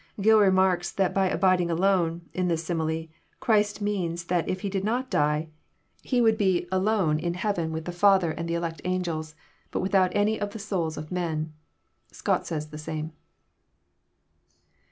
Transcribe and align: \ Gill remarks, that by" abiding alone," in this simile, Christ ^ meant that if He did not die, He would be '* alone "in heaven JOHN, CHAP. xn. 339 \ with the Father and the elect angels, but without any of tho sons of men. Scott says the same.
\ 0.13 0.19
Gill 0.19 0.39
remarks, 0.39 0.91
that 0.91 1.13
by" 1.13 1.29
abiding 1.29 1.69
alone," 1.69 2.27
in 2.33 2.47
this 2.47 2.63
simile, 2.65 3.05
Christ 3.39 3.81
^ 3.81 3.81
meant 4.09 4.29
that 4.29 4.49
if 4.49 4.61
He 4.61 4.67
did 4.71 4.83
not 4.83 5.11
die, 5.11 5.49
He 6.01 6.21
would 6.21 6.39
be 6.39 6.65
'* 6.69 6.71
alone 6.71 7.19
"in 7.19 7.35
heaven 7.35 7.65
JOHN, 7.69 7.71
CHAP. 7.71 7.71
xn. 7.71 7.71
339 7.71 7.73
\ 7.73 7.73
with 7.73 7.85
the 7.85 7.91
Father 7.91 8.31
and 8.31 8.49
the 8.49 8.55
elect 8.55 8.81
angels, 8.83 9.35
but 9.69 9.81
without 9.81 10.09
any 10.15 10.41
of 10.41 10.49
tho 10.53 10.57
sons 10.57 10.97
of 10.97 11.11
men. 11.11 11.53
Scott 12.11 12.47
says 12.47 12.69
the 12.71 12.79
same. 12.79 13.11